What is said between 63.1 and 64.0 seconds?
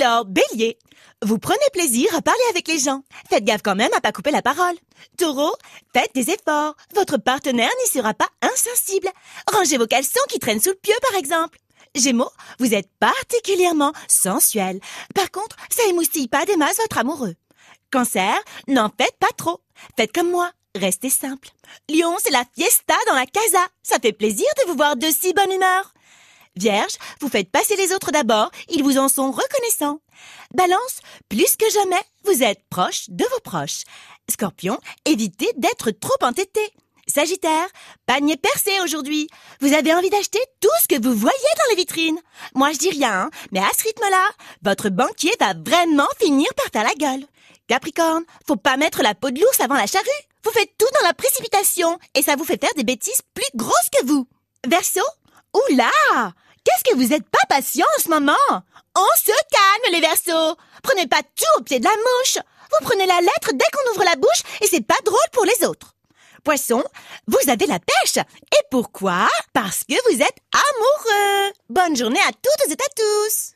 lettre dès qu'on